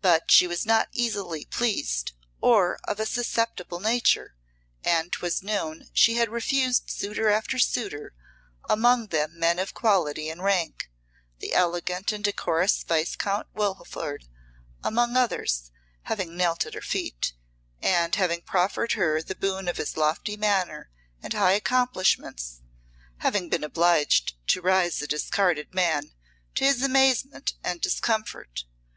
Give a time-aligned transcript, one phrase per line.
[0.00, 4.34] But she was not easily pleased, or of a susceptible nature,
[4.82, 8.12] and 'twas known she had refused suitor after suitor,
[8.68, 10.90] among them men of quality and rank,
[11.38, 14.24] the elegant and decorous Viscount Wilford,
[14.82, 15.70] among others,
[16.02, 17.32] having knelt at her feet,
[17.80, 20.90] and having proffered her the boon of his lofty manner
[21.22, 22.62] and high accomplishments
[23.18, 26.10] having been obliged to rise a discarded man,
[26.56, 28.64] to his amazement and discomfort.